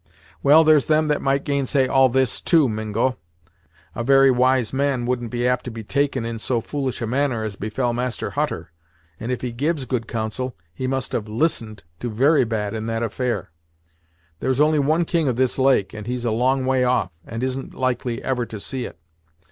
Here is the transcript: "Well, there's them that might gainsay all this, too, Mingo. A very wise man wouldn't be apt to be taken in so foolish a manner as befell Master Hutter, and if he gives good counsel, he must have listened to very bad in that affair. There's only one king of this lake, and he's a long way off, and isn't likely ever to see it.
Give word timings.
"Well, 0.41 0.63
there's 0.63 0.87
them 0.87 1.09
that 1.09 1.21
might 1.21 1.43
gainsay 1.43 1.85
all 1.87 2.09
this, 2.09 2.41
too, 2.41 2.67
Mingo. 2.67 3.17
A 3.93 4.03
very 4.03 4.31
wise 4.31 4.73
man 4.73 5.05
wouldn't 5.05 5.29
be 5.29 5.47
apt 5.47 5.63
to 5.65 5.69
be 5.69 5.83
taken 5.83 6.25
in 6.25 6.39
so 6.39 6.59
foolish 6.59 7.03
a 7.03 7.05
manner 7.05 7.43
as 7.43 7.55
befell 7.55 7.93
Master 7.93 8.31
Hutter, 8.31 8.71
and 9.19 9.31
if 9.31 9.41
he 9.43 9.51
gives 9.51 9.85
good 9.85 10.07
counsel, 10.07 10.57
he 10.73 10.87
must 10.87 11.11
have 11.11 11.27
listened 11.27 11.83
to 11.99 12.09
very 12.09 12.45
bad 12.45 12.73
in 12.73 12.87
that 12.87 13.03
affair. 13.03 13.51
There's 14.39 14.59
only 14.59 14.79
one 14.79 15.05
king 15.05 15.27
of 15.27 15.35
this 15.35 15.59
lake, 15.59 15.93
and 15.93 16.07
he's 16.07 16.25
a 16.25 16.31
long 16.31 16.65
way 16.65 16.83
off, 16.83 17.11
and 17.23 17.43
isn't 17.43 17.75
likely 17.75 18.23
ever 18.23 18.47
to 18.47 18.59
see 18.59 18.85
it. 18.85 18.97